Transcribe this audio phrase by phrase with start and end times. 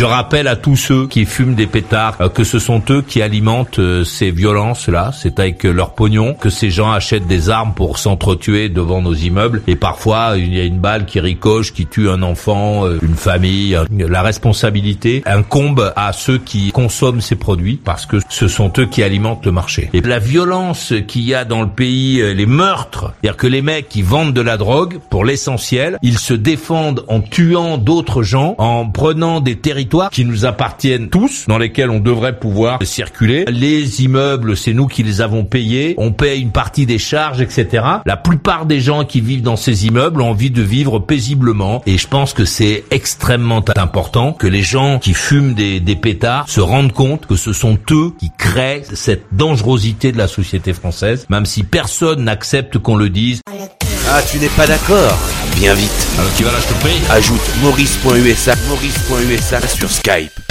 [0.00, 3.20] Je rappelle à tous ceux qui fument des pétards euh, que ce sont eux qui
[3.20, 5.10] alimentent euh, ces violences-là.
[5.12, 9.12] C'est avec euh, leur pognon que ces gens achètent des armes pour s'entretuer devant nos
[9.12, 9.60] immeubles.
[9.66, 13.76] Et parfois, il y a une balle qui ricoche, qui tue un enfant, une famille.
[13.90, 19.02] La responsabilité incombe à ceux qui consomment ces produits parce que ce sont eux qui
[19.02, 19.90] alimentent le marché.
[19.92, 23.90] Et la violence qu'il y a dans le pays, les meurtres, c'est-à-dire que les mecs
[23.90, 28.86] qui vendent de la drogue, pour l'essentiel, ils se défendent en tuant d'autres gens, en
[28.86, 29.56] prenant des
[30.10, 33.44] qui nous appartiennent tous, dans lesquels on devrait pouvoir circuler.
[33.48, 37.84] Les immeubles, c'est nous qui les avons payés, on paye une partie des charges, etc.
[38.06, 41.98] La plupart des gens qui vivent dans ces immeubles ont envie de vivre paisiblement et
[41.98, 46.92] je pense que c'est extrêmement important que les gens qui fument des pétards se rendent
[46.92, 51.62] compte que ce sont eux qui créent cette dangerosité de la société française, même si
[51.62, 53.40] personne n'accepte qu'on le dise.
[54.08, 56.08] Ah, tu n'es pas d'accord Viens vite.
[56.18, 60.49] Alors tu vas là, je te prie Ajoute maurice.usa maurice.usa sur Skype.